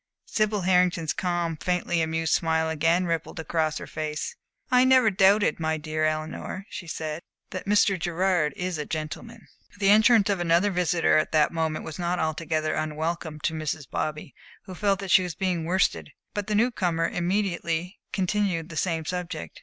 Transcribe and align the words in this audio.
Sibyl 0.25 0.63
Hartington's 0.63 1.13
calm, 1.13 1.57
faintly 1.57 2.01
amused 2.01 2.33
smile 2.33 2.71
again 2.71 3.05
rippled 3.05 3.39
across 3.39 3.77
her 3.77 3.85
face. 3.85 4.35
"I 4.71 4.83
never 4.83 5.11
doubted, 5.11 5.59
my 5.59 5.77
dear 5.77 6.05
Eleanor," 6.05 6.65
she 6.71 6.87
said, 6.87 7.21
"that 7.51 7.67
Mr. 7.67 7.99
Gerard 7.99 8.53
is 8.55 8.79
a 8.79 8.85
gentleman." 8.87 9.47
The 9.77 9.91
entrance 9.91 10.27
of 10.31 10.39
another 10.39 10.71
visitor 10.71 11.19
at 11.19 11.31
that 11.33 11.51
moment 11.53 11.85
was 11.85 11.99
not 11.99 12.17
altogether 12.17 12.73
unwelcome 12.73 13.41
to 13.41 13.53
Mrs. 13.53 13.87
Bobby, 13.87 14.33
who 14.63 14.73
felt 14.73 14.97
that 15.01 15.11
she 15.11 15.21
was 15.21 15.35
being 15.35 15.65
worsted; 15.65 16.09
but 16.33 16.47
the 16.47 16.55
new 16.55 16.71
comer 16.71 17.07
immediately 17.07 17.99
continued 18.11 18.69
the 18.69 18.77
same 18.77 19.05
subject. 19.05 19.59